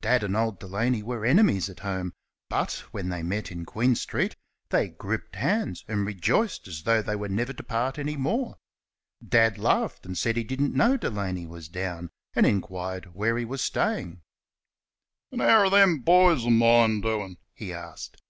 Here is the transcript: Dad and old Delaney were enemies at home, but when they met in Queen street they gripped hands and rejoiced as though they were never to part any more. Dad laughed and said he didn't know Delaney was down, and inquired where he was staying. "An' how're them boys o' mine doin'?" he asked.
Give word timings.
Dad 0.00 0.24
and 0.24 0.34
old 0.36 0.58
Delaney 0.58 1.04
were 1.04 1.24
enemies 1.24 1.68
at 1.70 1.78
home, 1.78 2.12
but 2.48 2.82
when 2.90 3.10
they 3.10 3.22
met 3.22 3.52
in 3.52 3.64
Queen 3.64 3.94
street 3.94 4.34
they 4.70 4.88
gripped 4.88 5.36
hands 5.36 5.84
and 5.86 6.04
rejoiced 6.04 6.66
as 6.66 6.82
though 6.82 7.00
they 7.00 7.14
were 7.14 7.28
never 7.28 7.52
to 7.52 7.62
part 7.62 7.96
any 7.96 8.16
more. 8.16 8.56
Dad 9.24 9.56
laughed 9.56 10.04
and 10.04 10.18
said 10.18 10.36
he 10.36 10.42
didn't 10.42 10.74
know 10.74 10.96
Delaney 10.96 11.46
was 11.46 11.68
down, 11.68 12.10
and 12.34 12.44
inquired 12.44 13.14
where 13.14 13.38
he 13.38 13.44
was 13.44 13.62
staying. 13.62 14.20
"An' 15.30 15.38
how're 15.38 15.70
them 15.70 16.00
boys 16.00 16.44
o' 16.44 16.50
mine 16.50 17.00
doin'?" 17.00 17.36
he 17.54 17.72
asked. 17.72 18.20